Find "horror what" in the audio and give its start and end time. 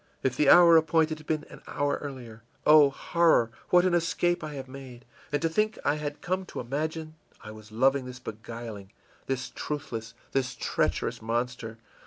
2.89-3.85